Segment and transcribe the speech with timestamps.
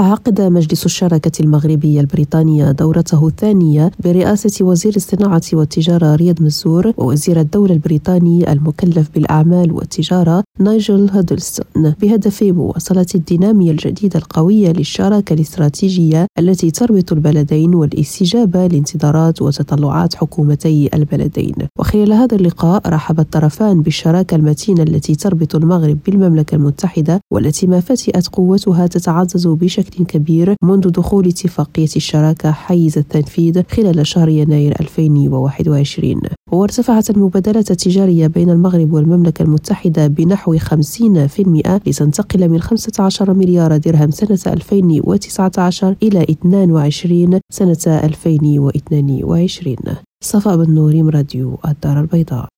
[0.00, 7.74] عقد مجلس الشراكة المغربية البريطانية دورته الثانية برئاسة وزير الصناعة والتجارة رياض مزور ووزير الدولة
[7.74, 17.12] البريطاني المكلف بالأعمال والتجارة نايجل هادلستون بهدف مواصلة الدينامية الجديدة القوية للشراكة الاستراتيجية التي تربط
[17.12, 21.54] البلدين والاستجابة لانتظارات وتطلعات حكومتي البلدين.
[21.78, 28.28] وخلال هذا اللقاء رحب الطرفان بالشراكة المتينة التي تربط المغرب بالمملكة المتحدة والتي ما فتئت
[28.28, 36.20] قوتها تتعزز بشكل بشكل كبير منذ دخول اتفاقية الشراكة حيز التنفيذ خلال شهر يناير 2021
[36.52, 40.68] وارتفعت المبادلات التجارية بين المغرب والمملكة المتحدة بنحو 50%
[41.86, 49.76] لتنتقل من 15 مليار درهم سنة 2019 إلى 22 سنة 2022
[50.24, 52.48] صفاء بن نوريم راديو الدار البيضاء.